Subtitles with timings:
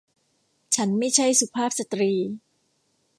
[0.75, 2.13] ฉันไม่ใช่สุภาพสตรี